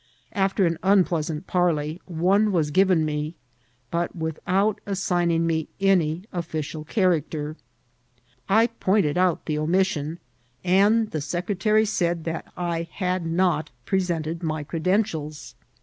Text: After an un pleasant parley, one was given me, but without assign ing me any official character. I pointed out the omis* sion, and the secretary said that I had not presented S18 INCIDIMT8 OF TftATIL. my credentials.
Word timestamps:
After 0.33 0.65
an 0.65 0.79
un 0.81 1.03
pleasant 1.03 1.45
parley, 1.45 2.01
one 2.07 2.51
was 2.51 2.71
given 2.71 3.05
me, 3.05 3.35
but 3.91 4.15
without 4.15 4.81
assign 4.87 5.29
ing 5.29 5.45
me 5.45 5.67
any 5.79 6.23
official 6.33 6.83
character. 6.83 7.55
I 8.49 8.65
pointed 8.65 9.15
out 9.15 9.45
the 9.45 9.57
omis* 9.59 9.85
sion, 9.85 10.17
and 10.63 11.11
the 11.11 11.21
secretary 11.21 11.85
said 11.85 12.23
that 12.23 12.51
I 12.57 12.87
had 12.91 13.27
not 13.27 13.69
presented 13.85 14.39
S18 14.39 14.39
INCIDIMT8 14.39 14.41
OF 14.41 14.41
TftATIL. 14.41 14.47
my 14.47 14.63
credentials. 14.63 15.55